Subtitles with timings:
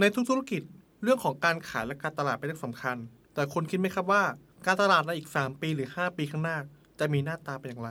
[0.00, 0.62] ในทุกธุรกิจ
[1.02, 2.96] เรื่องของการขายและการตลาดเป็นเรื่องสำคัญ
[3.34, 4.22] แต่คนคิดไหมครับว่า
[4.66, 6.58] การตลาดในอีก 3 ปีหรือ 5 ปีข้างหน้า
[6.98, 7.90] จะมีหน้าตาเป็นอย่างไร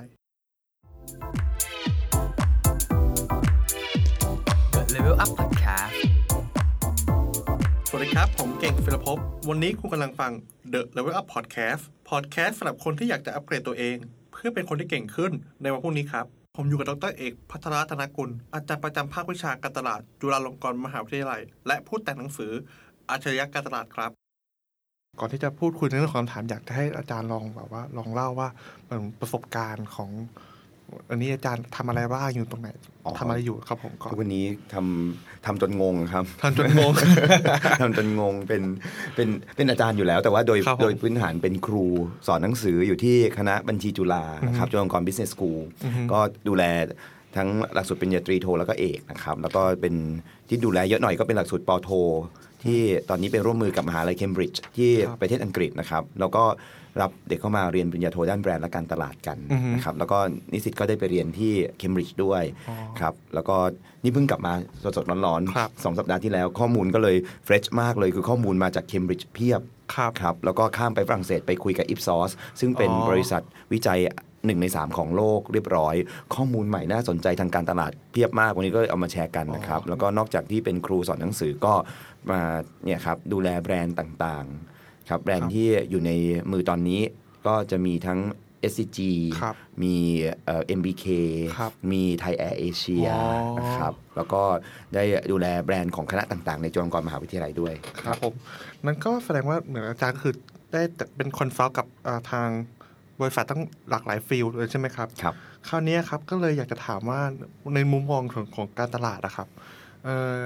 [4.74, 5.94] The Level Up Podcast
[7.88, 9.18] สวัสดีครับ ผมเก่งฟิลภพ
[9.50, 10.32] วันนี้คุณกำลังฟัง
[10.74, 13.98] The Level Up Podcast Podcast สำหรับคนที่อยากจะอัปเกรดตัวเอง
[14.32, 15.32] เพื่อเป็นคนที่เก่งขึ้น
[15.62, 22.52] ในวันพรุ่งนี้ครับ ผมอยู่กับดรเอก พัทรธนกุล อาจารย์ประจำภาควิชาการตลาด จุฬาลงกรณ์มหาวิทยาลัย และผู้แต่งหนังสือ
[23.10, 24.12] อาชญาการตลาดครับ
[25.20, 28.50] ก่อนที่จะพูดคุยในเรื่องของคำถามอยากจะให้อาจารย์ลองแบบว่า ลองเล่าว่า
[29.20, 30.12] ประสบการณ์ของ
[31.12, 32.70] อันนี้อาจารย์ทำอะไรบ้างอยู่ตรงไหน
[33.06, 36.94] อ๋อทำอะไรอยู่ครับผมก่อนทุกวันนี้ทำทำจนงงครับทำจนงง
[37.82, 38.64] ทำจนงงเป็น
[39.16, 41.86] เป็นเป็นอาจารย์อยู่แล้ว แต่ว่าโดยครับผมโดยพื้นฐานเป็นครู
[42.28, 46.64] สอนหนังสืออยู่ที่คณะบัญชีจุฬานะครับอือฮึจุฬาลงกรณ์ business school อือฮึก็ดูแล
[47.36, 49.96] ทั้งหลักสูตรปริญญาตรีโทแล้วก็เอกนะครับแล้วก็เป็น
[50.50, 51.90] ที่ดูแลเยอะหน่อยก็เป็นหลักสูตรปอโท
[52.64, 52.80] ที่
[53.10, 56.44] ตอนนี้เป็นร่วมมือกับมหาลัยเคมบริดจ์ที่ครับประเทศอังกฤษนะครับ แล้วก็
[57.02, 60.18] รับเด็กเข้ามาเรียนปริญญาโทด้านแบรนด์และการตลาดกันอือฮึนะครับแล้วก็
[60.54, 63.56] นิสิตก็ได้ไปเรียนที่เคมบริดจ์ด้วยอ๋อครับแล้วก็
[64.04, 64.54] นี่เพิ่งกลับมา
[64.98, 69.62] สดๆร้อนครับๆสองสัปดาห์ที่แล้วข้อมูลก็เลยเฟรชมากเลยคือข้อมูลมาจากเคมบริดจ์เพียบ
[69.96, 73.42] ครับครับแล้วก็ข้ามไปฝรั่งเศสไปคุยกับ Ipsos ซึ่งเป็นเอ่อบริษัท
[73.74, 74.00] วิจัย
[74.46, 75.96] หนึ่งใน 3 ของโลกเรียบร้อย
[76.36, 81.74] ข้อมูลใหม่น่าสนใจทางการตลาดเพียบมาก วันนี้ก็เอามาแชร์กันนะครับ แล้วก็นอกจากที่เป็นครูสอนหนังสือก็
[82.32, 82.42] มา
[82.86, 84.75] เนี่ยครับดูแลแบรนด์ต่างๆ
[85.10, 86.12] ครับแบรนด์ครับที่อยู่ใน
[86.52, 87.02] มือตอนนี้
[87.48, 88.20] ก็จะมีทั้ง
[88.72, 89.00] SCG
[89.42, 89.96] ครับมี
[90.46, 91.06] เอ่อ MBK
[91.58, 93.22] ครับมี Thai AirAsia เอ่อ
[93.58, 94.42] นะครับแล้วก็
[94.94, 97.74] ได้ดูแลแบรนด์ของคณะต่างๆ ในจุฬาลงกรณ์มหาวิทยาลัยด้วย
[98.06, 98.34] ครับผม
[98.86, 100.34] นั่นก็แสดงว่าเหมือนอาจารย์ก็คือ
[100.74, 100.82] ได้
[101.16, 102.48] เป็น consult กับอ่าทาง
[103.22, 105.36] บริษัทตั้งหลากหลาย field เลยใช่ไหมครับครับ
[105.68, 107.22] คราวนี้ครับก็เลยอยากจะถามว่า
[107.76, 109.48] ในมุมมองของของการตลาดนะครับ
[110.04, 110.46] เอ่อ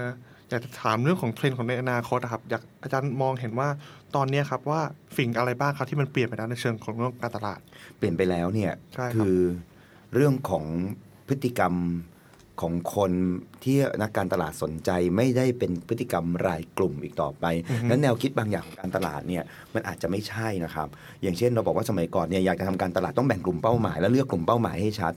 [0.49, 3.69] อยากจะถามเรื่องของเทรนด์ของในอนาคตนะครับอยากอาจารย์มองเห็นว่า
[4.15, 4.81] ตอนนี้ครับว่า
[5.17, 7.59] สิ่งอะไรบ้างครับที่มันเปลี่ยนไปแล้วในเชิงของเรื่องการตลาด
[7.97, 9.39] เปลี่ยนไปแล้วเนี่ยใช่ครับคือ
[10.15, 10.65] เรื่องของ
[11.27, 11.73] พฤติกรรม
[12.61, 13.11] ของคน
[13.63, 17.45] ที่นักการตลาดสนใจไม่ได้เป็นพฤติกรรมรายกลุ่มอีกต่อไป
[17.89, 19.43] นั้นแนวคิดบางอย่างของการตลาดเนี่ย
[19.73, 20.87] มันอาจจะไม่ใช่นะครับ
[21.21, 25.13] อย่างเช่นเราบอกว่าสมัยก่อนเนี่ยอยากจะทำการตลาดต้องแบ่งกลุ่มเป้าหมาย และเลือกกลุ่มเป้าหมายให้ชัด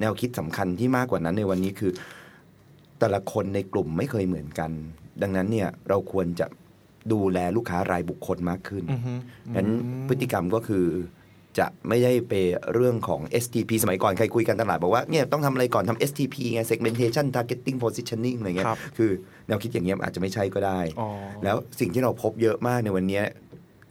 [0.00, 1.92] แนวคิดสำคัญที่มากกว่านั้นในวันนี้คือ
[2.98, 4.70] แต่ละคนในกลุ่มไม่เคยเหมือนกัน
[5.22, 6.46] ดังนั้นเนี่ยเราควรจะ
[7.12, 9.12] ดูแลลูกค้ารายบุคคลมากขึ้นอือฮึ
[9.56, 9.68] งั้น
[10.08, 10.86] พฤติกรรมก็คือ
[11.58, 12.34] จะไม่ได้ไป
[12.74, 19.10] เรื่องของ STP สมัยก่อน ใครคุยกันตลาดบอกว่าเนี่ยต้องทำอะไรก่อนทำ STP ไง segmentation targeting positioning อะไรเงี้ยครับคือ
[19.46, 21.08] แนวคิดอย่างเงี้ยอาจจะไม่ใช่ก็ได้อ๋อ
[21.44, 23.24] แล้วสิ่งที่เราพบเยอะมากในวันเนี้ย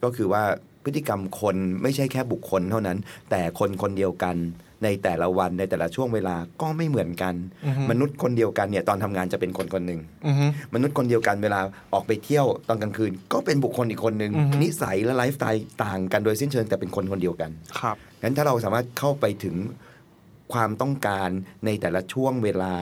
[0.03, 0.43] ก็คือว่า
[0.83, 2.97] พฤติกรรมคนไม่ใช่แค่บุคคลเท่านั้น
[3.29, 4.35] แต่คนคนเดียวกัน
[4.83, 7.33] ในแต่ละวันในแต่ละช่วงเวลาก็ไม่เหมือนกัน
[7.65, 11.59] อือฮึมนุษย์คนเดียวกันเนี่ยตอนทำงานจะเป็นคนคนหนึ่งอือฮึมนุษย์คนเดียวกันเวลา
[11.93, 19.55] ออกไปเที่ยวตอนกลางคืน ก็เป็นบุคคลอีกคนหนึ่งอือฮึนิสัยและไลฟ์สไตล์ต่างกันโดยสิ้นเชิงแต่เป็นคนคนเดียวกันครับงั้นถ้าเราสามารถเข้าไปถึง
[20.53, 21.29] ความต้องการ
[21.65, 22.73] ในแต่ละช่วงเวลา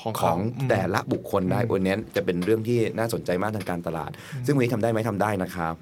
[0.00, 4.10] ของขเขาองอืมแต่ละบุคคลได้อืมวันนี้จะเป็นเรื่องที่น่าสนใจมากทางการตลาด
[4.46, 5.74] ซึ่งวันนี้ทำได้ไหมทำได้นะครับ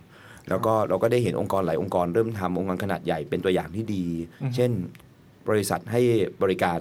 [0.48, 4.04] แล้วก็เราก็ได้เห็นองค์กรหลายองค์กรเริ่มทำองค์กรขนาดใหญ่เป็นตัวอย่างที่ดี
[4.54, 4.70] เช่น
[5.48, 6.00] บริษัทให้
[6.42, 6.80] บริการ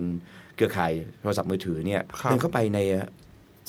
[0.56, 2.80] เครือข่ายโทรศัพท์มือถือเนี่ยครับเดินเข้าไปใน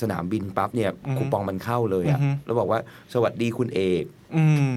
[0.01, 2.79] สนามบินปั๊บเนี่ยอือฮึคูปองมันเข้าเลยอะอือฮึแล้วบอกว่า
[3.13, 4.03] สวัสดีคุณเอก
[4.35, 4.43] อื
[4.73, 4.75] ม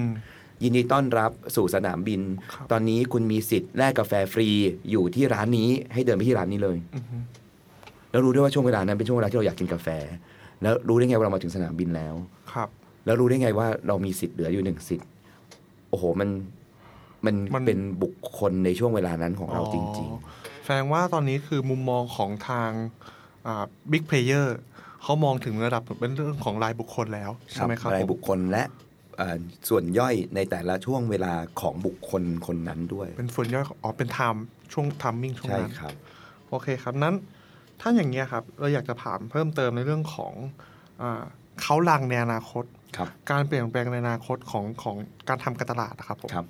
[0.63, 2.21] ยินดีต้อนรับสู่สนามบิน
[2.53, 4.49] ครับตอนนี้คุณมีสิทธิ์แลกกาแฟฟรี
[4.91, 7.17] อยู่ที่ร้านนี้ ให้เดินไปที่ร้านนี้เลยอือฮึ
[8.11, 9.87] แล้วรู้ด้วยว่าช่วงเวลานั้นเป็นช่วงเวลาที่เราอยากกินกาแฟ
[10.61, 12.15] แล้วรู้ได้ไงว่าเรามาถึงสนามบินแล้ว
[12.53, 12.69] ครับ
[13.05, 15.07] แล้วรู้ได้ไงว่าเรามีสิทธิ์เหลืออยู่หนึ่งสิทธิ์
[15.89, 16.29] โอ้โห มัน
[17.25, 20.19] มันมันเป็นบุคคลในช่วงเวลานั้นของเราจริงอ๋อ
[20.65, 22.71] แสดงว่าตอนนี้คือมุมมองของทาง
[23.91, 24.57] บิ๊กเพลเยอร์
[25.03, 28.63] เขามองถึงระดับเป็นเรื่องของรายบุคคลแล้วๆใช่ไหมครับรายผมบุคคลและ
[29.17, 29.37] เอ่อ
[29.69, 34.43] ส่วนย่อยในแต่ละช่วงเวลาของบุคคลคนนั้นด้วย เป็นส่วนย่อยของอ๋อเป็นไทม์
[34.73, 35.93] ช่วงทัมมิ่งช่วงใช่นั้นครับ
[36.49, 37.15] โอเคครับนั้น
[37.81, 40.33] ถ้าอย่างเงี้ยครับเราอยากจะถามเพิ่มเติมในเรื่องของ
[41.01, 41.21] อา
[41.61, 42.63] เขาลังในอนาคต
[42.97, 44.95] ครับการเปลี่ยนแปลงในอนาคตของของ
[45.27, 46.45] การทำการตลาดนะครับผมครับ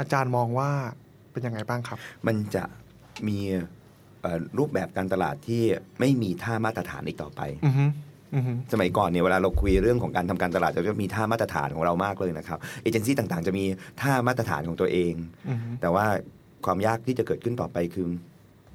[0.00, 0.70] อาจารย์มองว่า
[1.32, 2.64] เป็นยังไงบ้างครับ มันจะ
[3.28, 3.38] มี
[4.22, 5.62] เอ่อรูปแบบการตลาดที่
[6.00, 7.84] ไม่มีท่ามาตรฐานอีกต่อไปอือฮึ
[8.34, 13.64] อือฮึสมัยก่อนเนี่ยเวลาเราคุยเรื่องของการทำการตลาดจะมีท่ามาตรฐานของเรามากเลยนะครับเอเจนซี่ต่างๆ จะมี
[14.02, 15.14] ท่ามาตรฐานของตัวเอง
[15.48, 16.06] อือฮึแต่ว่า
[16.66, 18.06] ความยากที่จะเกิดขึ้นต่อไปคือ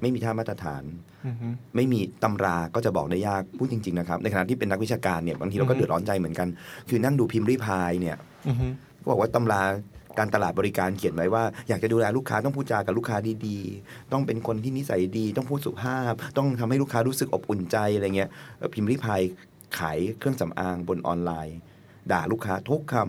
[0.00, 0.82] ไม่มีท่ามาตรฐาน
[1.26, 1.46] อือฮึ
[1.76, 6.48] ไม่มีตำราก็จะบอกได้ยากพูดจริง ๆ นะครับ ในขณะที่เป็นนักวิชาการเนี่ยบางทีเราก็อือฮึเดือดร้อนใจเหมือนกัน
[6.88, 8.16] คือนั่งดูพิมพ์รีพายเนี่ย
[9.06, 9.62] อือฮึก็บอกว่าตำรา
[10.18, 13.16] การตลาดบริการเขียนไว้ว่า อยากจะดูแลลูกค้าต้องพูดจากับลูกค้า
[13.46, 19.20] ดีๆ ต้องเป็นคนที่นิสัยดี ต้องพูดสุภาพ ต้องทำให้ลูกค้ารู้สึกอบอุ่นใจอะไรเงี้ยเอ่อพิมพ์รีพาย
[19.78, 21.58] ขายเครื่องสำอางบนออนไลน์
[22.12, 23.08] ด่าลูกค้าทุกคำครับ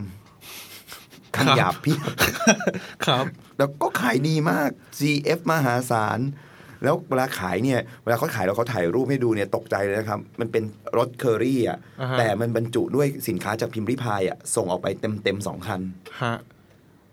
[1.35, 1.97] คำหยาบเพี่
[3.05, 3.25] ครับ
[3.57, 6.19] แล้วก็ขายดีมาก CF มหาศาล
[6.83, 10.63] แล้วเวลาขายเนี่ยเวลาเขาขายแล้วเขาถ่ายรูปให้ดูเนี่ยตกใจเลยนะครับ มันเป็น
[10.97, 15.81] รถเคอรี่อะอ่าฮะแต่มันบรรจุด้วยสินค้าจากพิมพ์ริพายอะส่งออกไปเต็มเต็มๆสองคัน
[16.21, 16.35] ฮะ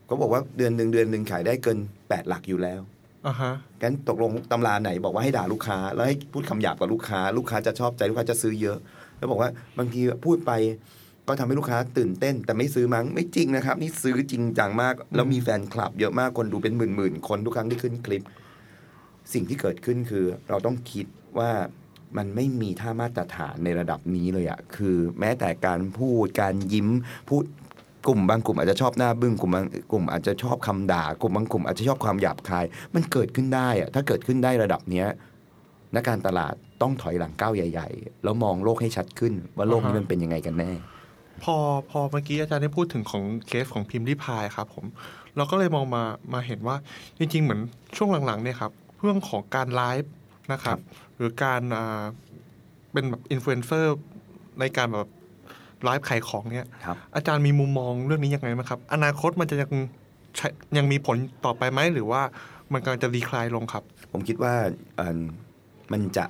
[0.06, 2.80] เขาบอกว่าเดือนหนึ่งเดือนหนึ่งขายได้เกิน8หลักอยู่แล้ว
[3.26, 3.52] อ่าฮะ
[3.82, 8.78] งั้นตกลงตำราไหนบอกว่าให้ด่าลูกค้า แล้วให้พูดคำหยาบกับลูกค้า ลูกค้าจะชอบใจลูกค้าจะซื้อเยอะ
[9.18, 10.52] แล้วบอกว่าบางทีพูดไป
[11.28, 18.22] ก็ทำให้ลูกค้าตื่นเต้น แต่ไม่ซื้อมั้งไม่จริงนะครับ นี่ซื้อจริงจังมาก แล้วมีแฟนคลับเยอะมากคนดูเป็นหมื่นๆคนทุกครั้งที่ขึ้นคลิป
[19.32, 21.06] สิ่งที่เกิดขึ้นคือเราต้องคิด
[21.38, 21.50] ว่า
[22.16, 26.88] มันไม่มีท่ามาตรฐานในระดับนี้เลยอะคือแม้แต่การพูดการยิ้ม
[27.28, 27.44] พูด
[28.08, 35.06] กลุ่มบางกลุ่มอาจจะชอบหน้าบึ้งกลุ่มบางกลุ่มอาจจะชอบคำด่ากลุ่มบางกลุ่มอาจจะชอบความหยาบคาย มันเกิดขึ้นได้อะถ้าเกิดขึ้นได้ระดับเนี้ย
[35.94, 40.72] นักการตลาดต้องถอยหลังก้าวใหญ่ ๆ แล้วมองโลกให้ชัดขึ้น ว่าโลกนี้มันเป็นยังไงกันแน่
[41.44, 41.56] พอ
[41.90, 44.84] พอเมื่อกี้อาจารย์ได้พูดถึงของเคสของพิมพ์ริพายครับผม
[45.36, 46.76] เราก็เลยมองมามาเห็นว่า
[47.18, 47.60] จริงๆเหมือน
[47.96, 48.72] ช่วงหลังๆเนี่ยครับ
[49.04, 50.12] เรื่องของการไลฟ์
[50.52, 50.78] นะครับ
[51.16, 52.04] หรือการอ่า
[52.92, 53.96] เป็นแบบอินฟลูเอนเซอร์
[54.60, 55.08] ในการแบบ
[55.84, 59.70] ไลฟ์ขายของเนี่ยครับอาจารย์มีมุมมองเรื่องนี้ยังไงไหมครับ อนาคตมันจะยัง
[60.36, 60.48] ใช้
[60.78, 62.22] ยังมีผลต่อไปไหมหรือว่า
[62.72, 64.54] มันกำลังจะ decline ลงครับ ผมคิดว่า
[64.96, 65.18] เอิ่ม
[65.92, 66.24] มันจะ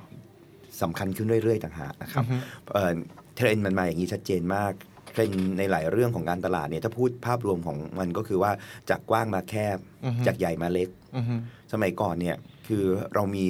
[0.81, 2.37] สำคัญขึ้นเรื่อยๆต่างหากนะครับอือฮึ
[2.73, 2.91] เอ่อ
[3.35, 4.73] เทรนด์มันมาอย่างนี้ชัดเจนมาก
[5.11, 8.51] เทรนด์ในหลายเรื่องของการตลาดเนี่ยถ้าพูดภาพรวมของมันก็คือว่า
[8.89, 11.35] จากกว้างมาแคบอือฮึจากใหญ่มาเล็กอือฮึ
[11.73, 12.35] สมัยก่อนเนี่ย
[12.67, 12.83] คือ
[13.13, 13.45] เรามี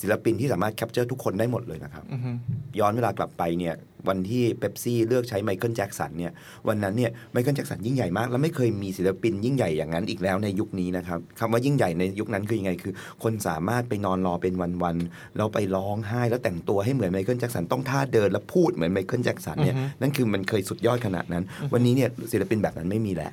[0.00, 2.30] ศิลปินที่สามารถ capture ทุกคนได้หมดเลยนะครับอือฮึ
[2.78, 3.74] ย้อนเวลากลับไปเนี่ย
[4.08, 6.32] วันที่เ e ปซี่เลือกใช้ไมเคิลแจ็กสันเนี่ย
[6.68, 12.92] วันนั้นเนี่ยไมเคิลแจ็กสันยิ่งใหญ่มาก แล้วไม่เคยมีศิลปินยิ่งใหญ่อย่างนั้นอีกแล้วในยุคนี้นะครับคำว่ายิ่งใหญ่ในยุคนั้นคือยังไงคือ
[13.22, 23.32] คนสามารถไปนอนรอเป็นวันๆแล้วไปร้องไห้แล้วแต่งตัวให้เหมือนไมเคิลแจ็กสันต้องท่าเดินแล้วพูดเหมือนไมเคิลแจ็กสันเนี่ยอือฮึนั่นคือมันเคยสุดยอดขนาดนั้น วันนี้เนี่ยศิลปินแบบนั้นไม่มีแล้ว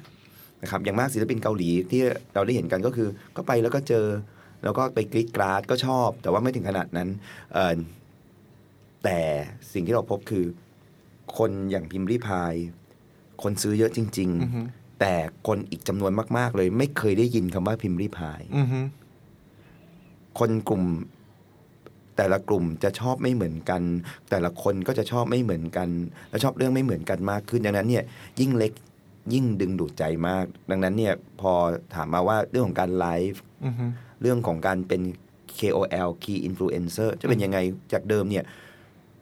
[0.64, 2.02] นะครับอย่างมากศิลปินเกาหลีที่
[2.34, 3.08] เราได้เห็นกันก็คือ
[3.38, 4.06] ก็ไปแล้วก็เจอ
[4.64, 7.10] แล้วก็ไปกรีดกราดก็ชอบ แต่ว่าไม่ถึงขนาดนั้น
[7.54, 7.78] เอ่อ
[9.04, 9.20] แต่
[9.74, 10.46] สิ่งที่เราพบคือ
[11.38, 12.54] คนอย่างพิมพ์ริพาย
[13.44, 15.16] คนซื้อเยอะจริงอือฮึๆแต่
[15.48, 18.80] คนอีกจำนวนมาก ๆ เลย ไม่เคยได้ยินคำว่าพิมพ์ริพายอือฮึ
[20.40, 20.84] คนกลุ่ม
[22.18, 23.82] แต่ละกลุ่มจะชอบไม่เหมือนกัน
[24.30, 25.90] แต่ละคนก็จะชอบไม่เหมือนกัน
[26.30, 28.04] และชอบเรื่องไม่เหมือนกันมากขึ้นดังนั้นเนี่ย
[28.40, 28.72] ยิ่งเล็ก
[29.34, 31.54] ยิ่งดึงดูดใจมาก ดังนั้นเนี่ยพอ
[31.96, 33.86] ถามมาว่าเรื่องของการไลฟ์อือฮึ
[34.22, 35.02] เรื่องของการเป็น
[35.60, 37.58] KOL Key Influencer จะเป็นยังไง
[37.94, 38.46] จากเดิมเนี่ย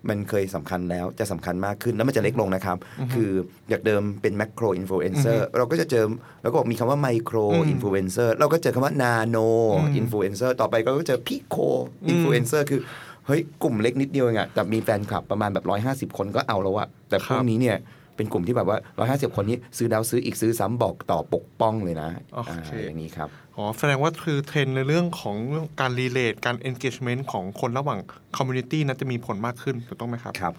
[0.10, 2.78] มันเคยสำคัญแล้วจะสำคัญมากขึ้นแล้วมันจะเล็กลงนะครับ
[3.14, 3.30] คือ
[3.72, 6.06] จากเดิมเป็น Macro Influencer เราก็จะเจอ
[6.42, 11.68] แล้วก็บอกมีคำว่า Micro อืม Influencer เราก็เจอคำว่า Nano อืม Influencer ต่อไปก็เจอ Pico
[12.12, 12.80] Influencer คือ
[13.28, 15.66] เฮ้ย กลุ่มเล็กนิดเดียวเองอะแต่มีแฟนคลับประมาณแบบ
[16.12, 17.78] 150คนก็เอาแล้วอะแต่พวกครับนี้เนี่ย
[18.16, 18.78] เป็นกลุ่มที่แบบว่า
[19.30, 28.00] 150คนนี้ซื้อแล้วซื้ออีกซื้อซ้ำบอกต่อปกป้องเลยนะโอเคอย่างนี้ครับ อ๋อ แสดงว่าคือเทรนด์ในเรื่องของเรื่องการรีเลทการ engagement ของคนระหว่าง
[28.38, 30.54] community นั้นจะมีผลมากขึ้นถูกต้องไหมครับ ครับ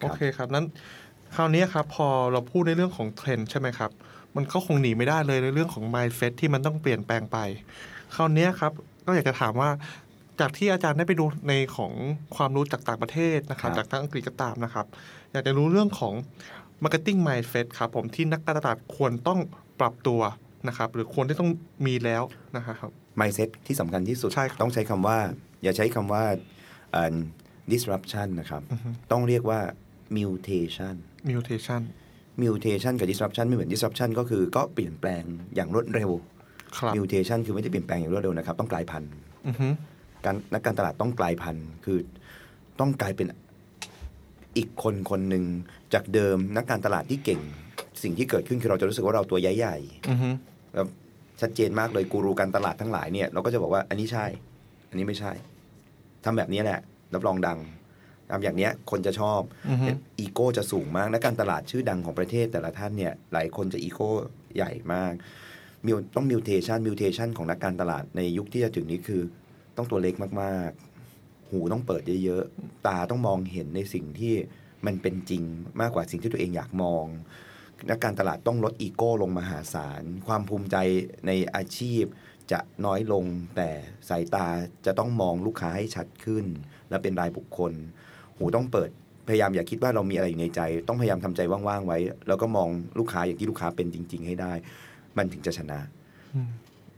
[0.00, 0.64] โอเคครับนั้น
[1.36, 3.90] คราวนี้ครับพอเราพูดในเรื่องของเทรนด์ใช่ไหมครับ
[4.36, 7.38] มันก็คงหนีไม่ได้เลยในเรื่องของ mindset ที่มันต้องเปลี่ยนแปลงไป
[8.14, 8.72] คราวนี้ครับ
[9.06, 9.70] ก็อยากจะถามว่า
[10.40, 11.92] จากที่อาจารย์ได้ไปดูในของ
[12.36, 14.86] ความรู้จากต่างประเทศนะครับครับจากทั้งอังกฤษก็ตามนะครับ
[15.32, 16.14] อยากจะรู้เรื่องของ
[16.82, 19.40] marketing mindset ครับผมที่นักการตลาดควรต้อง
[19.80, 20.20] ปรับตัว
[20.68, 21.50] นะครับหรือควรที่ต้อง
[21.86, 22.22] มีแล้ว
[22.56, 25.18] นะครับ mindset ที่สำคัญที่สุดใช่ครับต้องใช้คำว่า
[25.62, 26.22] อย่าใช้คำว่า
[26.92, 27.16] เอ่อ
[27.72, 28.62] disruption นะครับ
[29.12, 29.60] ต้องเรียกว่า
[30.16, 30.94] mutation
[31.28, 31.82] mutation
[32.42, 35.22] mutation กับ disruption ไม่เหมือน disruption ก็คือก็เปลี่ยนแปลง
[35.54, 36.10] อย่างรวดเร็ว
[36.78, 39.10] ครับ mutation คือไม่ได้เปลี่ยนแปลงอย่างรวดเร็วนะครับ ต้องกลายพันธุ์
[39.46, 39.68] อือฮึ
[40.24, 41.98] การนักการตลาดต้องกลายพันธุ์คือ
[42.80, 43.26] ต้องกลายเป็น
[44.58, 45.44] อีกคนคนหนึ่ง
[45.94, 47.40] จากเดิมนักการตลาดที่เก่ง
[48.02, 50.30] สิ่งที่เกิดขึ้นคือเราจะรู้สึกว่าเราตัวใหญ่ๆอือฮึ
[50.74, 50.86] แล้ว
[51.40, 54.26] ชัดเจนมากเลยกูรูการตลาดทั้งหลายเนี่ยเราก็จะบอกว่าอันนี้ใช่
[54.90, 55.32] อันนี้ไม่ใช่
[56.24, 56.80] ทำแบบนี้แหละ
[57.14, 57.58] รับรองดัง
[58.30, 59.86] ทำอย่างเนี้ยคนจะชอบอือฮึ
[60.18, 64.10] อีโก้จะสูงมากนักการตลาดชื่อดังของประเทศแต่ละท่านเนี่ยหลายคนจะอีโก้
[64.56, 65.12] ใหญ่มาก
[65.86, 69.22] มิวต้อง mutation mutation ของนักการตลาดในยุคที่จะถึงนี้คือ
[69.76, 70.97] ต้องตัวเล็กมากๆ
[71.50, 74.34] หูต้องเปิดเยอะๆ ตาต้องมองเห็นในสิ่งที่
[74.86, 75.42] มันเป็นจริง
[75.80, 77.04] มากกว่าสิ่งที่ตัวเองอยากมอง
[77.90, 80.76] นักการตลาดต้องลดอีโก้ลงมหาศาล ความภูมิใจ
[81.26, 82.04] ในอาชีพ
[82.52, 83.24] จะน้อยลง
[83.56, 83.70] แต่
[84.08, 84.46] สายตา
[84.86, 86.44] จะต้องมองลูกค้าให้ชัดขึ้น
[86.90, 87.72] และเป็นรายบุคคล
[88.36, 88.90] หูต้องเปิด
[89.28, 94.52] พยายามอย่าคิดว่าเรามีอะไรอยู่ในใจ ต้องพยายามทำใจว่างๆไว้ แล้วก็มองลูกค้าอย่างที่ลูกค้าเป็นจริง ๆ ให้ได้
[95.16, 95.80] มันถึงจะชนะ
[96.34, 96.48] อืม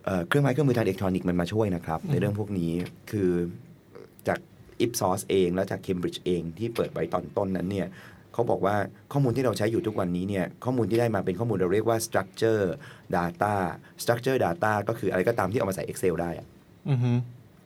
[0.04, 2.72] เอ่อเครื่องไม้เครื่องมือทางอิเล็กทรอนิกส์มันมาช่วยนะครับ ในเรื่องพวกนี้
[3.10, 3.30] คือ
[4.28, 4.38] จาก
[4.84, 7.88] Ipsos เอง แล้วจาก Cambridge เองที่เปิดไว้ตอนต้นนั้นเนี่ย
[8.32, 8.76] เขาบอกว่า
[9.12, 12.64] ข้อมูลที่เราใช้อยู่ทุกวันนี้เนี่ยข้อมูลที่ได้มาเป็นข้อมูลเราเรียกว่า structure
[13.16, 13.54] data
[14.02, 16.46] structure data ก็คืออะไรก็ตามที่เอามาใส่ Excel ได้อะ
[16.90, 17.12] อือฮึ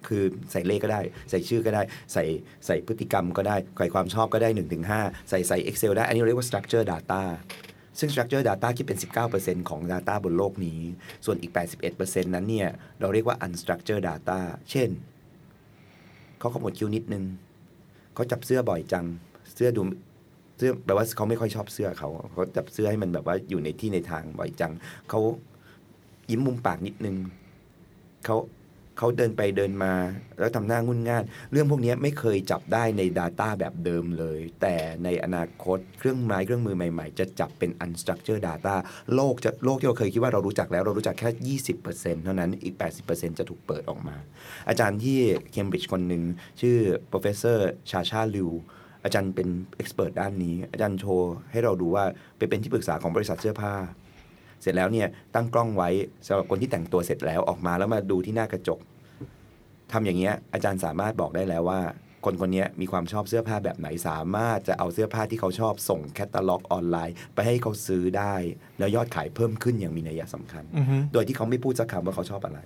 [0.07, 1.83] คือใส่เลขก็ได้ ใส่ชื่อก็ได้
[2.13, 2.25] ใส่
[2.67, 4.93] ใส่พฤติกรรมก็ได้ใส่ความชอบก็ได้1นถึงห
[5.31, 7.23] ใส่ใส่ Excel ได้ อันนี้เราเรียกว่า structure data
[7.99, 8.99] ซึ่ง structure data คิดเป็น
[9.35, 10.81] 19%ของ data บนโลกนี้
[11.25, 11.53] ส่วนอีก
[11.93, 12.69] 81%นั้นเนี่ย
[13.01, 14.89] เราเรียกว่า unstructured data เช่น
[16.45, 17.25] เขาขมวดคิ้วนิดนึง
[18.15, 19.05] เขาจับเสื้อบ่อยจัง
[19.55, 19.83] เสื้อดู
[20.57, 24.73] เสื้อแปลว่าเขาไม่ค่อยชอบเสื้อเขาเขาจับเสื้อให้มันแบบว่าอยู่ในที่ในทางบ่อยจัง
[25.11, 25.21] เขา
[26.31, 27.17] ยิ้มมุมปากนิดนึง
[28.25, 28.37] เขา
[28.99, 29.95] เขาเดินไปเดินมา
[30.39, 38.75] แล้วทำหน้างุนง่าน เรื่องพวกนี้ไม่เคยจับได้ใน Data แบบเดิมเลย แต่ในอนาคตเครื่องไม้เครื่องมือใหม่ๆ จะจับเป็น unstructured data
[39.15, 42.75] โลกจะโลกที่เราเคยคิดว่าเรารู้จักแล้วเรารู้จักแค่ 20%เท่านั้นอีก
[43.07, 44.17] 80%จะถูกเปิดออกมา
[44.69, 45.19] อาจารย์ที่
[45.53, 46.23] เคมบริดจ์คนหนึ่ง
[46.61, 46.77] ชื่อ
[47.11, 47.59] professor
[47.91, 48.51] ชาชาลิว
[49.05, 49.49] อาจารย์เป็น
[49.81, 52.05] expert ด้านนี้ อาจารย์โชว์ให้เราดูว่า
[52.39, 53.75] ไปเป็นที่ปรึกษาของบริษัทเสื้อผ้า
[54.65, 55.89] เสร็จแล้วเนี่ยตั้งกล้องไว้
[56.27, 58.81] สำหรับคนที่แต่งตัวเสร็จแล้วออกมาแล้วมาดูที่หน้ากระจก
[59.93, 61.81] ทำอย่างเงี้ยอาจารย์สามารถบอกได้แล้วว่า
[62.25, 68.35] คนคนนี้มีความชอบเสื้อผ้าแบบไหนสามารถจะเอาเสื้อผ้าที่เขาชอบส่งแคตตาล็อกออนไลน์ ไปให้เขาซื้อได้
[68.79, 72.61] แล้วยอดขายเพิ่มขึ้นอย่างมีนัยสำคัญอือฮึโดยที่เขาไม่พูดสักคำว่าเขาชอบอะไร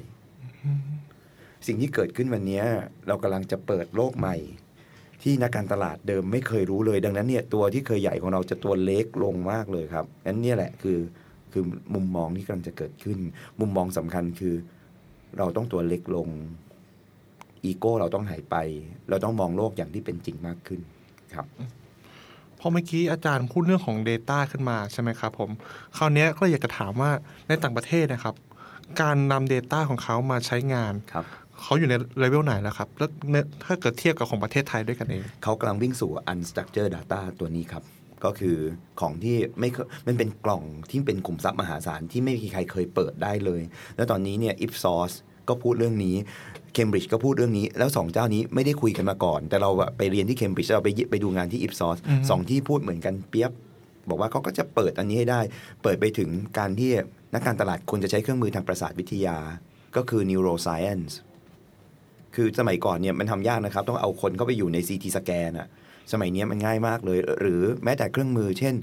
[1.66, 2.64] สิ่งที่เกิดขึ้นวันเนี้ย
[3.08, 4.36] เรากำลังจะเปิดโลกใหม่
[5.22, 10.98] ที่นักการตลาดเดิมไม่เคยรู้เลย ดังนั้นเนี่ยตัวที่เคยใหญ่ของเราจะตัวเล็กลงมากเลยครับนั้นเนี่ยแหละคือ
[11.52, 11.64] คือ
[11.94, 13.18] มุมมองที่กำลังจะเกิดขึ้น
[13.60, 14.54] มุมมองสำคัญคือ
[15.38, 16.28] เราต้องตัวเล็กลง
[17.64, 18.56] อีโก้เราต้องหายไป
[19.08, 20.80] เราต้องมองโลกอย่างที่เป็นจริงมากขึ้น
[21.34, 21.46] ครับ
[22.60, 25.50] พอเมื่อกี้อาจารย์พูดเรื่องของ Data ขึ้นมาใช่ไหมครับผม
[25.96, 27.10] คราวเนี้ยก็เลยอยากจะถามว่า
[27.48, 28.34] ในต่างประเทศนะครับ
[29.02, 31.24] การนำ Data ของเขามาใช้งานครับ
[31.62, 37.82] เขาอยู่ในเลเวลไหนแล้วครับแล้วเนี่ยถ้าเกิดเทียบกับของประเทศไทยด้วยกันเองเขากำลังวิ่งสู่ unstructured data ตัวนี้ครับ
[38.24, 38.56] ก็คือ
[39.00, 43.62] ของที่ไม่เคยมันเป็นกล่องที่เป็นกลุ่มทรัพย์มหาศาลที่ไม่มีใครเคยเปิดได้เลย
[43.96, 45.12] แล้วตอนนี้เนี่ย Ipsos
[45.48, 46.16] ก็พูดเรื่องนี้
[46.76, 53.52] Cambridge ก็พูดเรื่องนี้ แล้วสองเจ้านี้ไม่ได้คุยกันมาก่อน แต่เราอะไปเรียนที่ Cambridge เราไปไปดูงานที่ Ipsos อือฮึสองที่พูดเหมือนกันเปียบ
[54.08, 55.40] บอกว่าเขาก็จะเปิดอันนี้ให้ได้
[55.82, 56.90] เปิดไปถึงการที่
[57.34, 59.38] นักการตลาดควรจะใช้เครื่องมือทางประสาทวิทยา
[59.96, 61.12] ก็คือ neuroscience
[62.34, 65.68] คือสมัยก่อนเนี่ยมันทำยากนะครับ ต้องเอาคนเข้าไปอยู่ใน CT สแกนอะ
[66.12, 68.74] สมัยเนี้ยมันง่ายมากเลย หรือแม้แต่เครื่องมือ เช่น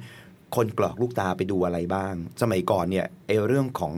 [0.55, 3.93] คนกรอกลูกตาไปดูอะไรบ้าง สมัยก่อนเนี่ยไอเรื่องของ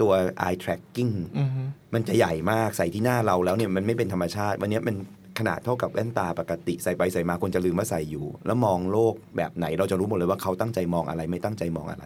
[0.00, 0.12] ตัว
[0.46, 1.62] eye tracking อือฮึ
[1.94, 4.96] มันจะใหญ่มากใส่ที่หน้าเราแล้วเนี่ยมันไม่เป็นธรรมชาติ วันนี้มัน
[5.38, 12.04] ขนาดเท่ากับแว่นตาปกติใส่ไปใส่มาคนจะลืมว่าใส่อยู่ แล้วมองโลกแบบไหนเราจะรู้หมดเลยว่าเขาตั้งใจมองอะไรไม่ตั้งใจมองอะไร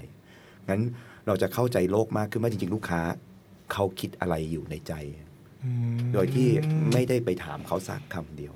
[0.68, 0.82] งั้น
[1.26, 3.00] เราจะเข้าใจโลกมากขึ้นว่าจริง ๆ ลูกค้า
[3.72, 4.92] เขาคิดอะไรอยู่ในใจ
[5.64, 6.48] อืมโดยที่
[6.92, 8.54] ไม่ได้ไปถามเขาสักคำเดียว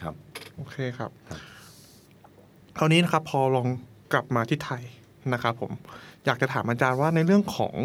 [0.00, 0.14] ครับ
[0.60, 1.40] โอเคครับครับ
[2.78, 3.66] คราวนี้นะครับ พอลอง
[4.12, 4.82] กลับมาที่ไทย
[5.32, 5.72] นะครับผม
[6.26, 7.76] อยากจะถามอาจารย์ว่าในเรื่องของ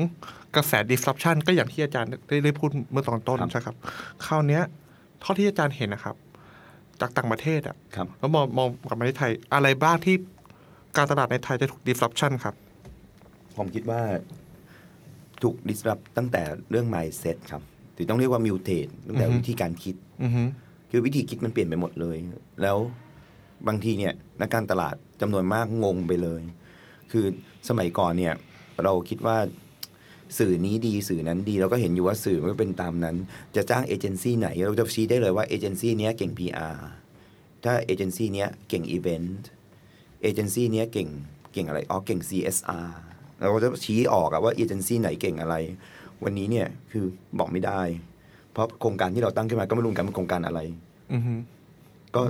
[0.56, 3.76] กระแส disruption ก็อย่างที่อาจารย์ได้ได้พูดเมื่อตอนต้นใช่ครับ
[4.26, 4.64] คราวเนี้ย
[5.22, 6.16] เท่าที่อาจารย์เห็นนะครับ
[7.02, 10.16] จากต่างประเทศอะครับแล้วมองมองกลับมาที่ไทย อะไรบ้างที่
[10.98, 12.56] การตลาดในไทยจะถูก disruption ครับ
[13.58, 14.02] ผมคิดว่า
[15.42, 17.62] ถูก disrupt ตั้งแต่เรื่อง mindset ครับ
[17.94, 20.44] หรือต้องเรียกว่า mutate ตั้งแต่อือฮึวิธีการคิดอือฮึ
[20.98, 22.18] คือวิธีคิดมันเปลี่ยนไปหมดเลย
[22.62, 22.78] แล้ว
[23.68, 26.42] บางทีเนี่ยนักการตลาดจำนวนมากงงไปเลย
[27.12, 27.26] คือ
[27.70, 28.34] สมัยก่อนเนี่ย
[28.84, 29.38] เราคิดว่า
[30.38, 33.16] สื่อนี้ดีสื่อนั้นดีเราก็เห็นอยู่ว่าสื่อมันก็เป็นตามนั้น
[33.56, 36.78] จะจ้างเอเจนซี่ไหน เราจะชี้ได้เลยว่าเอเจนซี่เนี้ยเก่ง PR
[37.64, 39.46] ถ้าเอเจนซี่เนี้ยเก่งอีเวนต์
[40.22, 41.10] เอเจนซี่เนี้ยเก่ง
[41.54, 42.88] เก่งอะไรอ๋อเก่ง CSR
[43.40, 45.56] เราก็จะชี้ออกอะว่าเอเจนซี่ไหนเก่งอะไร
[46.24, 47.06] วันนี้เนี่ยคือ
[47.38, 47.82] บอกไม่ได้
[48.56, 50.60] เพราะโครงการที่เราตั้งขึ้นมาก็ไม่รู้กันเป็นโครงการอะไร
[52.16, 52.22] ก็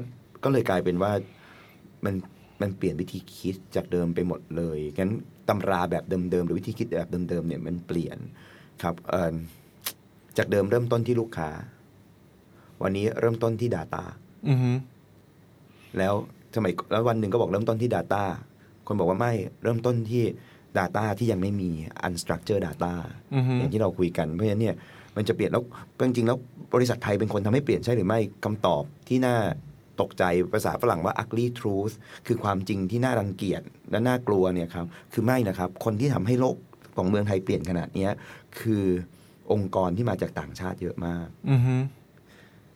[0.44, 1.12] ก็เลยกลายเป็นว่า
[2.05, 2.15] มัน
[2.62, 5.12] มันเปลี่ยนวิธีคิดจากเดิมไปหมดเลยงั้น
[5.50, 8.17] ตำราแบบเดิมๆหรือวิธีคิดแบบเดิมๆเนี่ยมันเปลี่ยน
[8.84, 9.36] ครับเอ่อ
[10.38, 11.50] จากเดิมเริ่มต้นที่ลูกค้า
[12.84, 14.03] วันนี้เริ่มต้นที่ Data
[14.48, 14.72] อือฮึ
[15.98, 16.13] แล้ว
[16.55, 18.24] สมัยแล้ววันหนึ่งก็บอกเริ่มต้นที่ Data
[18.88, 20.24] คนบอกว่าไม่เริ่มต้นที่
[20.77, 21.70] Data ที่ยังไม่มี
[22.08, 22.94] unstructured data
[23.36, 24.75] อือฮึอย่างที่เราคุยกัน เพราะฉะนั้นเนี่ย
[25.17, 25.63] มันจะเปลี่ยนแล้ว
[26.07, 26.38] จริงๆแล้ว
[26.74, 29.38] บริษัทไทยเป็นคนทำให้เปลี่ยนใช่หรือไม่คำตอบที่น่า
[30.01, 31.93] ตกใจภาษาฝรั่งว่า ugly truth
[32.27, 36.57] คือความจริงที่น่ารังเกียจและน่ากลัวเนี่ยครับคือไม่นะครับ คนที่ทำให้โลก
[36.98, 38.12] ของเมืองไทยเปลี่ยนขนาดเนี้ย
[38.60, 38.86] คือ
[39.51, 41.75] องค์กรที่มาจากต่างชาติเยอะมากอือฮึ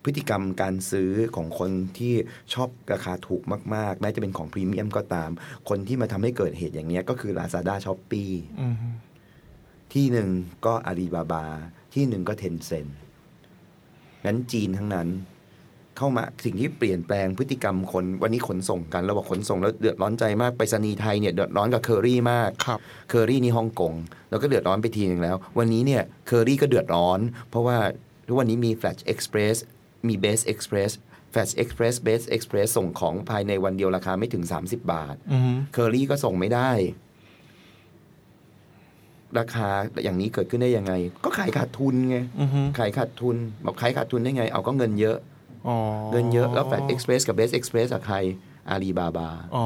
[0.04, 2.14] พฤติกรรมการซื้อของคนที่
[2.54, 3.42] ชอบราคาถูก
[3.76, 5.30] มาก ๆ แม้จะเป็นของพรีเมียมก็ตาม
[5.70, 8.32] คนที่มาทำให้เกิดเหตุอย่างเนี้ยก็คือ Lazada s h o p e e
[8.62, 8.88] อือฮึ
[9.94, 10.30] ที่หนึ่ง
[10.66, 11.46] ก็อาลีบาบา
[11.94, 12.88] ที่หนึ่งก็เทนเซ็น
[14.26, 15.10] งั้นจีนทั้งนั้น
[15.98, 22.80] เข้ามาสิ่งที่เปลี่ยนแปลงพฤติกรรมคนวันนี้ขนส่งกันเราบอกขนส่งแล้วเดือดร้อนใจมากไปรษณีย์ไทยเนี่ยเดือดร้อนกับเคอรี่มากครับ
[23.10, 23.94] เคอรี่นี่ฮ่องกง
[24.30, 27.20] แล้วก็เดือดร้อนไปทีหนึ่งแล้ว วันนี้เนี่ยเคอรี่ก็เดือดร้อน
[27.50, 27.78] เพราะว่า
[28.28, 29.56] ทุกวันนี้มี Flash Express
[30.08, 30.92] มี Base Express
[31.34, 36.72] Flash Express Base Express ส่งของภายในวันเดียวราคาไม่ถึง 30 บาทอือฮึเคอรี่ก็ส่งไม่ได้
[39.38, 39.68] ราคา
[40.04, 40.94] อย่างนี้เกิดขึ้นได้ยังไง
[41.26, 45.18] ก็ขายขาดทุนไงอือฮึขายขาดทุนบอกขายขาดทุนได้ไง เอาก็เงินเยอะ
[45.68, 45.76] อ๋อ
[46.12, 48.18] เงินเยอะแล้ว Flash Express กับ Base Express อะใคร
[48.70, 49.66] อาลีบาบาอ๋อ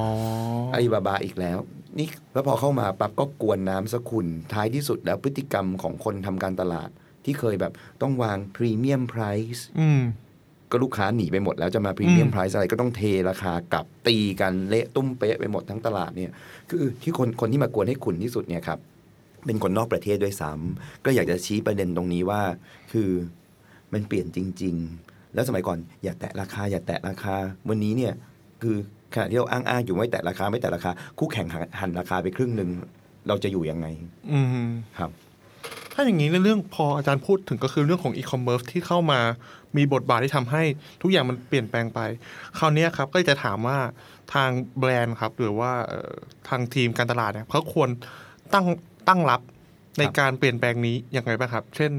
[0.73, 1.57] อาลีบาบาอีกแล้ว
[1.99, 6.89] นี่แล้วพอเข้ามาปั๊บก็กวนน้ำสกุลท้ายที่สุดแล้วพฤติกรรมของคนทำการตลาด
[7.25, 9.23] ที่เคยแบบต้องวางพรีเมียมไพร
[9.55, 10.01] ซ์อืม
[10.71, 16.31] ก็ลูกค้าหนีไปหมดแล้วจะมาพรีเมียมอืมไพรซ์อะไรก็ต้องเทราคากลับตีกันเละตุ้มเป๊ะไปหมดทั้งตลาดเนี่ย
[16.69, 18.79] คือที่คนคนที่มากวนให้ขุนที่สุดเนี่ยครับ
[19.45, 22.41] เป็นคนนอกประเทศด้วยซ้ำก็อยากจะชี้ประเด็นตรงนี้ว่า
[22.91, 23.09] คือ
[23.93, 27.35] มันเปลี่ยนจริง ๆ แล้วสมัยก่อนอย่าแตะราคา อย่าแตะราคา
[27.69, 28.13] วันนี้เนี่ย
[28.61, 28.75] คือ
[29.13, 32.69] ขณะที่เราอ้างๆอยู่ไม่แตะราคาไม่แตะราคา คู่แข่งหันหันราคาไปครึ่งหนึ่ง
[33.27, 33.87] เราจะอยู่ยังไง
[34.31, 35.11] อืมครับ
[35.93, 39.19] ถ้าอย่างนี้ในเรื่องพออาจารย์พูดถึงก็คือเรื่องของอีคอมเมิร์ซที่เข้ามา
[39.77, 40.63] มีบทบาทที่ทำให้
[41.01, 41.99] ทุกอย่างมันเปลี่ยนแปลงไป
[42.57, 43.77] คราวเนี้ยครับก็จะถามว่า
[44.33, 46.13] ทางแบรนด์ครับ หรือว่าเอ่อ
[46.49, 47.89] ทางทีมการตลาดเนี่ยเขาควร
[48.53, 48.65] ตั้ง
[49.07, 49.41] ตั้งรับ
[49.97, 51.91] ในครับการเปลี่ยนแปลงนี้ยังไงบ้างครับ เช่น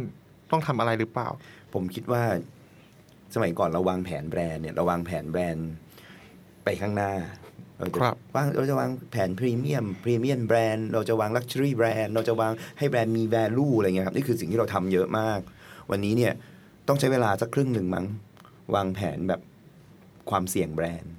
[0.50, 1.28] ต้องทำอะไรหรือเปล่า
[1.74, 2.22] ผมคิดว่า
[3.34, 5.68] สมัยก่อนเราวางแผนแบรนด์เนี่ยเราวางแผนแบรนด์
[6.64, 7.12] ไปข้างหน้า
[7.78, 15.40] เราจะครับวางเราจะวางแผนพรีเมียมพรีเมียมแบรนด์เราจะวาง luxury แบรนด์เราจะวางให้แบรนด์มี value อะไรเงี้ยครับนี่คือสิ่งที่เราทำเยอะมาก
[15.90, 16.32] วันนี้เนี่ย
[16.88, 18.06] ต้องใช้เวลาสักครึ่งหนึ่งมั้ง
[18.74, 19.40] วางแผนแบบ
[20.30, 21.12] ความเสี่ยงแบรนด์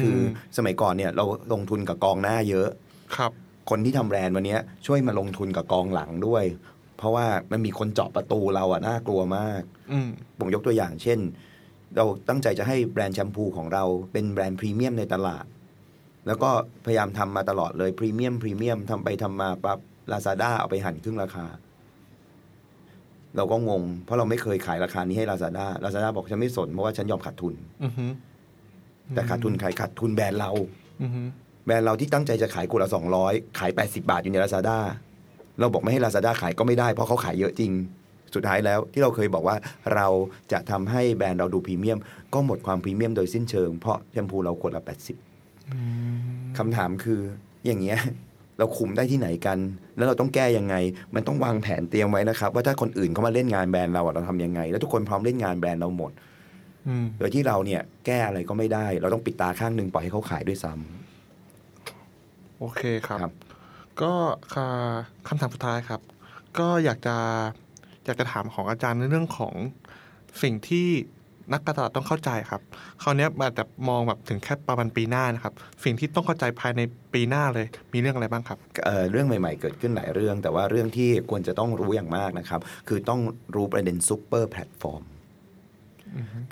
[0.00, 0.16] คือ
[0.56, 2.68] สมัยก่อนเนี่ยเราลงทุนกับกองหน้าเยอะ
[3.16, 3.32] ครับ
[3.70, 6.44] คนที่ทำแบรนด์วันเนี้ยช่วยมาลงทุนกับกองหลังด้วย
[6.98, 10.08] เพราะว่ามันมีคนเจาะประตูเราอะน่ากลัวมากอืม
[10.38, 11.18] ผมยกตัวอย่างเช่น
[11.96, 15.44] เราตั้งใจจะให้แบรนด์แชมพูของเราเป็นแบรนด์พรีเมียมในตลาด
[16.26, 16.50] แล้วก็
[16.84, 19.78] พยายามทำมาตลอดเลยพรีเมียมพรีเมียมทำไปทำมาปั๊บ
[20.10, 21.46] ลาซาด้าเอาไปหั่นครึ่งราคา
[23.36, 28.06] เราก็งง เพราะเราไม่เคยขายราคานี้ให้ลาซาด้าลาซาด้าบอกฉันไม่สนเพราะว่าฉันยอมขาดทุนอือฮึ
[29.14, 30.50] แต่ขาดทุนใครขาดทุนแบรนด์เรา
[31.02, 31.22] อือฮึ
[31.66, 34.78] แบรนด์เราที่ตั้งใจจะขายกูละสองร้อยขายแปดสิบาทอยู่ในลาซาด้า
[35.60, 37.72] เราบอกไม่ให้ลาซาด้าขายก็ไม่ได้เพราะเขาขายเยอะจริง
[38.34, 39.56] สุดท้ายแล้วที่เราเคยบอกว่า
[39.94, 40.06] เรา
[40.52, 41.98] จะทำให้แบรนด์เราดูพรีเมียม
[42.34, 45.16] ก็หมดความพรีเมียมโดยสิ้นเชิงเพราะแชมพูเราขวดละแปดสิบ
[46.58, 47.20] คำถามคือ
[47.66, 47.98] อย่างเงี้ย
[48.58, 49.58] เราคุมได้ที่ไหนกัน
[49.96, 50.74] แล้วเราต้องแก้ยังไง
[51.14, 56.12] มันต้องวางแผนเตรียมไว้นะครับ ว่าถ้าคนอื่นเขามาเล่นงานแบรนด์เราอะเราทำยังไง แล้วทุกคนพร้อมเล่นงานแบรนด์เราหมด
[56.88, 61.05] อืมโดยที่เราเนี่ยแก้อะไรก็ไม่ได้ เราต้องปิดตาข้างหนึ่งปล่อยให้เขาขายด้วยซ้ำ
[62.58, 63.34] โอเคครับ ครับ
[64.02, 64.12] ก็
[64.54, 64.68] ค่ะ
[65.28, 66.00] คำถามสุดท้ายครับ
[66.58, 67.16] ก็อยากจะ
[68.04, 69.54] อยากจะถามของอาจารย์ในเรื่องของ
[70.42, 70.88] สิ่งที่
[71.52, 72.62] นักการตลาดต้องเข้าใจครับ
[73.02, 76.80] คราวเนี้ยอาจจะมองแบบถึงแค่ประมาณปีหน้านะครับ สิ่งที่ต้องเข้าใจภายใน
[77.14, 83.20] ปีหน้าเลย มีเรื่องอะไรบ้างครับ เอ่อเรื่องใหม่ๆ เกิดขึ้นหลายเรื่อง แต่ว่าเรื่องที่ควรจะต้องรู้อย่างมากนะครับ คือต้อง
[83.54, 85.02] รู้ประเด็นซูเปอร์แพลตฟอร์ม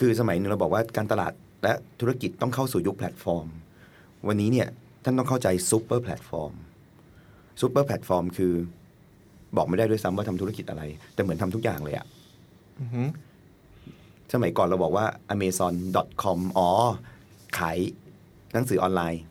[0.00, 3.46] คือสมัยหนึ่งเราบอกว่าการตลาดและธุรกิจต้องเข้าสู่ยุคแพลตฟอร์ม
[4.28, 4.68] วันนี้เนี่ย
[5.04, 6.52] ท่านต้องเข้าใจซูเปอร์แพลตฟอร์ม
[7.60, 8.52] ซูเปอร์แพลตฟอร์มคือ
[9.56, 10.82] บอกไม่ได้ด้วยซ้ำว่าทำธุรกิจอะไร
[11.14, 12.06] แต่เหมือนทำทุกอย่างเลยอะ
[12.80, 13.02] อือฮึ
[14.32, 16.68] สมัยก่อนเราบอกว่า amazon.com อ๋อ
[17.58, 17.78] ขาย
[18.52, 19.22] หนังสือออนไลน์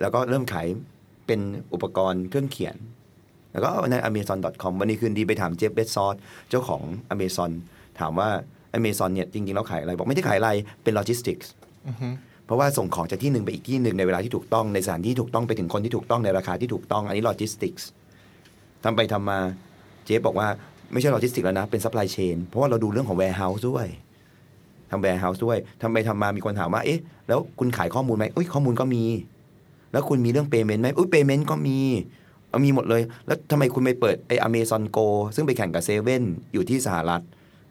[0.00, 0.66] แล้วก็เริ่มขาย
[1.26, 1.40] เป็น
[1.72, 2.76] อุปกรณ์เครื่องเขียน
[3.52, 6.16] แล้วก็ใน amazon.com วันนี้คืนดีไปถามเจฟเบสซอส
[6.50, 6.82] เจ้าของ
[7.14, 7.50] amazon
[8.00, 8.28] ถามว่า
[8.78, 10.50] amazon เนี่ยจริงๆแล้วขายอะไร บอกไม่ได้ขายอะไร
[10.82, 11.50] เป็นโลจิสติกส์
[11.88, 12.08] อือฮึ
[12.48, 17.88] เพราะว่าส่งของจากที่หนึ่งไปอีกที่หนึ่งในเวลาที่ถูกต้องในสถานที่ถูกต้องไปถึงคนที่ถูกต้องในราคาที่ถูกต้องอันนี้โลจิสติกส์
[18.84, 19.38] ทำไปทำมา
[20.04, 20.48] เจฟบอกว่า
[20.92, 23.86] ไม่ใช่โลจิสติกแล้วนะ เป็นซัพพลายเชนเพราะว่าเราดูเรื่องของ warehouse ด้วย
[24.90, 29.04] ทำ warehouse ด้วยทำไปทำมามีคนถามว่า เอ๊ะ แล้วคุณขายข้อมูลไหมอุ้ยข้อมูลก็มี
[29.92, 31.78] แล้วคุณมีเรื่อง payment ไหมอุ้ย payment ก็มี
[32.64, 37.22] มีหมดเลย แล้วทำไมคุณไม่เปิดไอ้ Amazon Go ซึ่งไปแข่งกับเซเว่นอยู่ที่สหรัฐ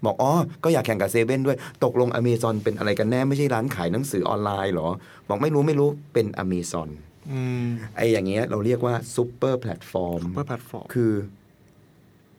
[0.05, 0.31] บอกอ๋อ
[0.63, 4.89] ก็อยากแข่งกับเซเว่นด้วย ตกลง Amazon เป็นอะไรกันแน่ไม่ใช่ร้านขายหนังสือออนไลน์เหรอ
[5.27, 6.89] บอกไม่รู้ไม่รู้เป็น Amazon
[7.31, 11.11] อืมไอ้อย่างเงี้ยเราเรียกว่าซูเปอร์แพลตฟอร์มซูเปอร์แพลตฟอร์มคือ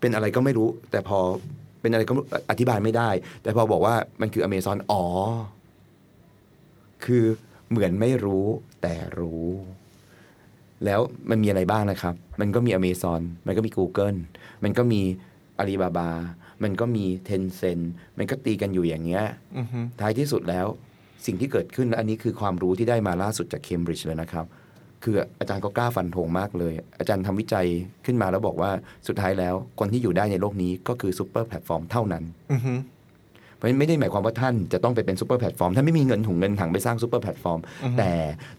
[0.01, 1.19] เป็นอะไรก็ไม่รู้ แต่พอ
[1.81, 3.11] เป็นอะไรก็ไม่รู้อธิบายไม่ได้
[3.43, 5.05] แต่พอบอกว่ามันคือ Amazon อ๋อ
[7.05, 7.25] คือ
[7.71, 8.47] เหมือนไม่รู้
[8.83, 9.47] แต่รู้
[10.85, 14.19] แล้วมันมีอะไรบ้างนะครับ มันก็มี Amazon มันก็มี Google
[14.63, 15.03] มันก็มี
[15.61, 16.09] Alibaba
[16.63, 17.85] มันก็มี Tencent
[18.19, 19.25] มันก็ตีกันอยู่อย่างเงี้ย
[19.59, 20.67] อือฮึท้ายที่สุดแล้ว
[21.27, 24.47] สิ่งที่เกิดขึ้นและอันนี้คือความรู้ที่ได้มาล่าสุดจากเคมบริดจ์เลยนะครับ
[25.05, 27.67] คืออาจารย์ก็กล้าฟันธงมากเลย อาจารย์ทำวิจัย
[28.07, 28.71] ขึ้นมาแล้วบอกว่า
[29.09, 32.75] สุดท้ายแล้ว คนที่อยู่ได้ในโลกนี้ก็คือซูเปอร์แพลตฟอร์มเท่านั้นอือฮึ
[33.55, 38.11] เพราะฉะนั้นไม่ได้หมายความว่าท่านจะต้องไปเป็นซูเปอร์แพลตฟอร์มท่านไม่มีเงินถุงเงินถังไปสร้างซูเปอร์แพลตฟอร์มอือฮึแต่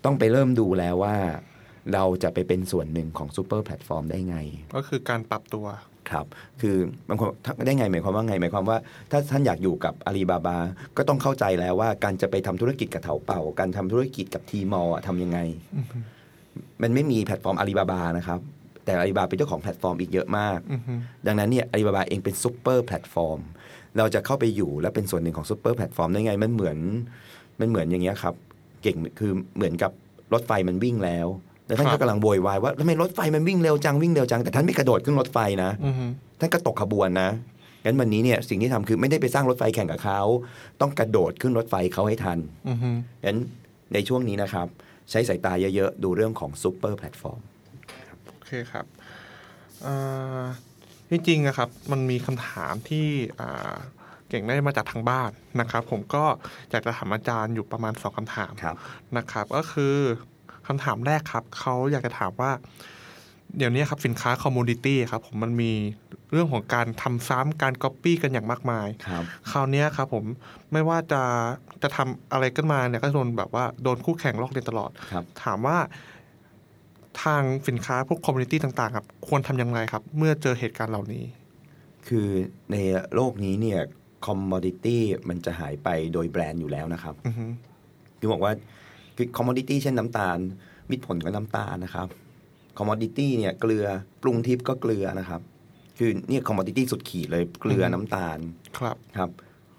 [0.06, 1.16] ต้องไปเริ่มดูแล้วว่า
[1.94, 4.38] เราจะไปเป็นส่วนหนึ่งของซูเปอร์แพลตฟอร์มได้ไง
[4.76, 5.66] ก็คือการปรับตัว
[6.12, 6.26] ครับ
[6.62, 6.76] คือ
[7.10, 7.28] บางคน
[7.66, 8.78] ได้ไงหมายความว่าไงหมายความว่า
[9.12, 10.58] ถ้าท่านอยากอยู่กับอาลีบาบา
[10.98, 15.40] ก็ต้องเข้าใจแล้วว่าการจะไปทำธุรกิจกับเถาเป่า การทำธุรกิจกับ Tmall ทำยังไง
[16.82, 18.40] มันไม่มีแพลตฟอร์มอาลีบาบานะครับ
[18.86, 20.60] แต่อาลีบาเป็นเจ้าของแพลตฟอร์มอีกเยอะมาก
[21.28, 23.40] ดังนั้นเนี่ยอาลีบาบาเองเป็นซุปเปอร์แพลตฟอร์ม
[23.98, 26.78] เราจะเข้าไปอยู่และเป็นส่วนหนึ่งของซุปเปอร์แพลตฟอร์มได้ไง มันเหมือน
[27.60, 28.36] มันเหมือนอย่างเงี้ยครับ
[28.84, 29.92] เก่งคือเหมือนกับ
[30.34, 31.28] รถไฟมันวิ่งแล้ว
[31.70, 36.06] แล้วท่านก็ครับกำลังโวยวายว่าทำไมรถไฟมันวิ่งเร็วจังวิ่งเร็วจังแต่ท่านไม่กระโดดขึ้นรถไฟนะอือฮึ
[36.40, 37.30] ท่านก็ตกขบวนนะ
[37.86, 40.22] งั้นวันนี้เนี่ยสิ่งที่ทำคือไม่ได้ไปสร้างรถไฟแข่งกับเขา
[40.82, 42.90] ต้องกระโดดขึ้นรถไฟเขาให้ทันอือฮึ
[43.26, 43.38] งั้น
[43.94, 44.68] ในช่วงนี้นะครับ
[45.12, 47.42] ใช้สายตาเยอะๆ ดูเรื่องของซูเปอร์แพลตฟอร์ม
[48.28, 48.86] โอเคครับ
[49.86, 50.44] อ่า
[51.10, 53.08] จริงๆอะครับ มันมีคำถามที่
[53.40, 53.76] อ่า
[54.30, 56.24] เก่งได้มาจากทางบ้านนะครับ ผมก็
[56.72, 58.76] อยากจะถามอาจารย์อยู่ประมาณสองคำถามครับ
[59.18, 59.96] นะครับ ก็คือ
[60.70, 62.52] คำถามแรกครับ เขาอยากจะถามว่า
[63.58, 65.72] เดี๋ยวนี้ครับสินค้า commodity ครับผมมันมี
[66.32, 70.26] เรื่องของการทำซ้ำการก๊อปปี้กันอย่างมากมายครับคราวเนี้ยครับผม
[70.72, 71.22] ไม่ว่าจะ
[71.82, 75.78] จะทำอะไรกันมาเนี่ยก็โดนแบบว่าโดนคู่แข่งลอกเลียนตลอดครับถามว่า
[77.24, 81.24] ทางสินค้าพวก commodity ต่างๆครับควรทำอย่างไรครับ เมื่อเจอเหตุการณ์เหล่านี้
[82.08, 82.28] คือ
[82.72, 82.76] ใน
[83.16, 83.80] โลกนี้เนี่ย
[84.26, 87.46] commodity มันจะหายไปโดยแบรนด์อยู่แล้วนะครับอือฮึ
[88.20, 88.54] คือบอกว่า
[89.22, 90.38] คือ commodity เช่นน้ำตาล
[90.90, 92.08] มิตรผลก็น้ำตาลนะครับ
[92.78, 93.86] commodity เนี่ยเกลือ
[94.22, 95.42] ปรุงทิพย์ก็เกลือนะครับ
[95.98, 98.38] คือเนี่ย commodity สุดขีดเลยเกลือน้ำตาล
[98.78, 99.30] ครับครับ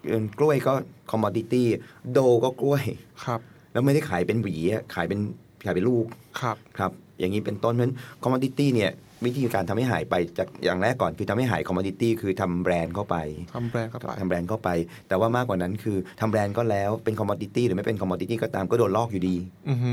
[0.07, 0.73] เอิ่มกล้วยก็
[1.11, 2.83] commodity Dole ก็กล้วย
[3.25, 3.39] ครับ
[3.71, 5.19] แล้วไม่ได้ขายเป็นหวีอะขายเป็น
[5.65, 6.05] ขายเป็นลูก
[6.41, 8.91] ครับครับ อย่างนี้เป็นต้นเพราะฉะนั้น commodity เนี่ย
[9.25, 13.15] วิธีการทำให้หายไปจากอย่างแรกก่อนคือทำให้หาย commodity คือทำแบรนด์เข้าไป
[13.55, 14.69] ทำแบรนด์เข้าไปทำแบรนด์เข้าไป
[15.07, 19.35] แต่ว่ามากกว่านั้นคือทำแบรนด์ก็แล้วเป็น commodity หรือไม่เป็น commodity ก็ตามก็โดนลอกอยู่ดี
[19.69, 19.91] อือฮึ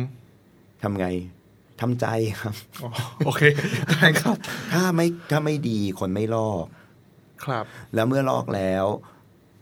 [0.82, 1.06] ทำไง
[1.80, 2.06] ทำใจ
[2.40, 2.90] ครับอ๋อ
[3.26, 3.42] โอเค
[3.90, 4.36] ได้ครับ
[4.72, 6.64] ถ้าไม่ถ้าไม่ดีคนไม่ลอก
[7.44, 7.64] ครับ
[7.94, 8.84] แล้วเมื่อลอกแล้ว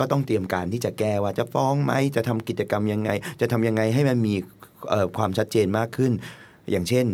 [0.00, 4.34] ก็ต้องเตรียมการที่จะแก้ว่าจะฟ้องไหมจะทำกิจกรรมยังไง จะทำยังไงให้มันมี
[4.90, 6.12] เอ่อความชัดเจนมากขึ้น
[6.70, 7.06] อย่างเช่น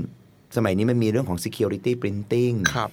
[0.57, 2.91] สมัยนี้มันมีเรื่องของ security printing ครับ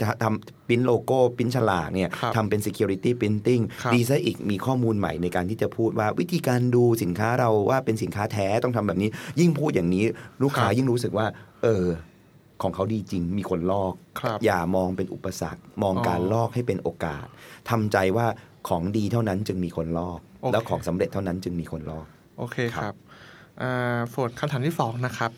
[0.00, 9.08] จะทำปิ้นโลโก้ปิ้นฉลากเนี่ยครับทำเป็น security printing ครับดีซะอีกมีข้อมูลใหม่ในการที่จะพูดว่าวิธีการดูสินค้าเราว่าเป็นสินค้าแท้ต้องทำแบบนี้
[9.40, 10.04] ยิ่งพูดอย่างนี้
[10.42, 11.26] ลูกค้ายิ่งรู้สึกว่า
[11.62, 11.86] เออ
[12.62, 17.26] ของเขาดีจริงมีคนลอกครับอย่ามองเป็นอุปสรรค มองการอ๋อลอกให้เป็นโอกาส
[17.70, 18.26] ทำใจว่า
[18.68, 22.06] ของดีเท่านั้นจึงมีคนลอกโอเคแล้วของสำเร็จเท่านั้นจึงมีคนลอก
[22.38, 22.96] โอเคคครัรับบ
[23.62, 25.30] อ่าส่วนคำถามที่สองนะครับ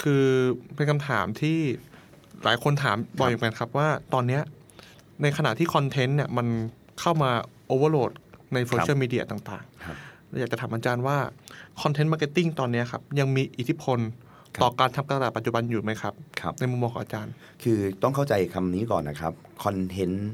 [0.00, 0.24] คือ
[0.74, 1.58] เป็นคำถามที่
[2.44, 4.42] หลายคนถามบ่อยเหมือนกันครับว่าตอนเนี้ย
[5.22, 6.46] ในขณะที่คอนเทนต์เนี่ยมัน
[7.00, 7.30] เข้ามา
[7.66, 8.12] โอเวอร์โหลด
[8.54, 11.16] ในโซเชียลมีเดียต่างครับๆเราอยากจะถามอาจารย์ว่า
[11.82, 13.98] content marketing ตอนเนี้ยครับ ยังมีอิทธิพล
[14.54, 19.32] ครับต่อการทำการตลาดปัจจุบันอยู่ไหมครับครับในมุมมองของอาจารย์ คือต้องเข้าใจคำนี้ก่อนนะครับ
[19.64, 20.28] content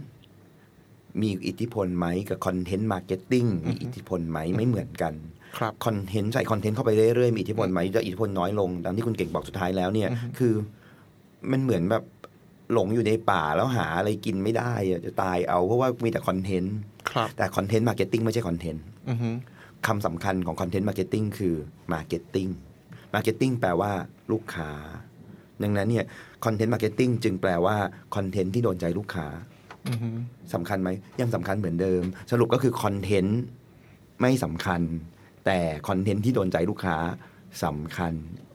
[1.20, 5.14] มีอิทธิพลไหมกับ content marketing มีอิทธิพลไหมไม่เหมือนกัน
[5.58, 10.52] ครับ content ใส่ content เข้าไปเรื่อยๆมีอิทธิพลไหมจะอิทธิพลน้อยลงตามที่คุณเก่งบอกสุดท้ายแล้วเนี่ยอือฮึคือ
[11.50, 12.04] มันเหมือนแบบ
[12.72, 16.74] หลงอยู่ในป่าแล้วหาอะไรกินไม่ได้อะจะตายเอาเพราะว่ามีแต่ content
[17.10, 19.30] ครับแต่ content marketing ไม่ใช่ content อือฮึ
[19.86, 21.54] คำสำคัญของ content marketing คือ
[21.92, 22.48] marketing
[23.14, 23.92] marketing แปลว่า
[24.32, 24.70] ลูกค้า
[25.62, 26.04] ดังนั้นเนี่ย
[26.44, 27.76] content marketing จึงแปลว่า
[28.16, 29.26] content ที่โดนใจลูกค้า
[29.88, 30.08] อือฮึ
[30.54, 30.90] สำคัญไหม
[31.20, 33.40] ยังสำคัญเหมือนเดิม สรุปก็คือ content
[34.20, 34.82] ไม่สำคัญ
[35.48, 36.96] แต่ content ที่โดนใจลูกค้า
[37.64, 38.12] สำคัญ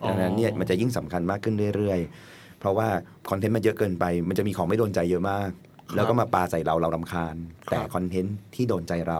[0.07, 2.87] ดังนั้นเนี่ยมันจะยิ่งสำคัญมากขึ้นเรื่อยๆ เพราะว่า
[3.29, 5.49] content มันเยอะเกินไป มันจะมีของไม่โดนใจเยอะมาก
[5.95, 7.35] แล้วก็มาปาใส่เราเรารำคาญ
[7.71, 9.19] แต่ content ที่โดนใจเรา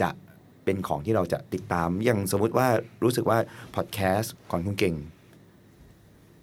[0.00, 0.10] จะ
[0.64, 2.68] เป็นของที่เราจะติดตาม อย่างสมมุติว่า
[3.04, 3.38] รู้สึกว่า
[3.76, 4.94] พอดแคสต์ของคุณเก่ง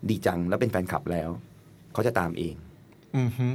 [0.10, 1.30] ดีจังแล้วเป็นแฟนคลับแล้ว
[1.94, 2.56] เขาจะตามเอง
[3.18, 3.48] อือฮึ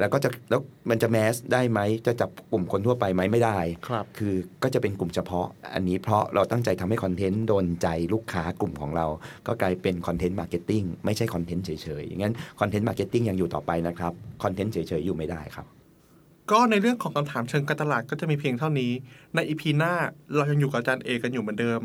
[0.00, 0.60] แล้วก็จะแล้ว
[0.90, 3.58] มันจะ mass ได้ไหมจะจับกลุ่มคนทั่วไปไหมไม่ได้
[3.88, 9.06] ครับคือก็จะเป็นกลุ่มเฉพาะ อันนี้เพราะเราตั้งใจทำให้ content โดนใจลูกค้ากลุ่มของเรา
[9.46, 15.66] ก็กลายเป็น content marketing ไม่ใช่ content เฉยๆอย่างนั้นcontent marketing ยังอยู่ต่อไปนะครับ content เฉยๆอยู่ไม่ได้ครับ
[16.50, 18.92] ก็ในเรื่องของคำถามเชิงการตลาดก็จะมีเพียงเท่านี้
[19.34, 19.92] ใน EP หน้า
[20.34, 21.80] เรายังอยู่กับอาจารย์เอกันอยู่เหมือนเดิม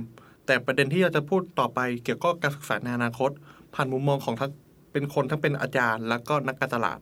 [0.45, 3.31] แต่ประเด็นที่เราจะพูดต่อไปเกี่ยวกับการศึกษาในอนาคต
[3.73, 4.51] ผ่านมุมมองของทั้ง
[4.91, 6.99] เป็นคนทั้งเป็นอาจารย์ แล้วก็นักการตลาด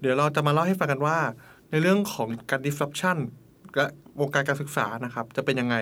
[0.00, 1.18] เดี๋ยวเราจะมาเล่าให้ฟังกันว่า
[1.70, 3.16] ในเรื่องของการ disruption
[3.76, 3.86] และ
[4.20, 5.76] วงการการศึกษานะครับ จะเป็นยังไง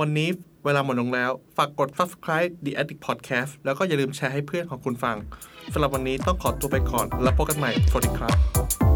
[0.00, 0.28] วันนี้
[0.64, 5.16] เวลาหมดลงแล้ว ฝากกด subscribe The Addict Podcast แล้วก็อย่าลืมแชร์ให้เพื่อนของคุณฟัง
[5.72, 8.89] สำหรับวันนี้ต้องขอตัวไปก่อน แล้วพบกันใหม่ สวัสดีครับ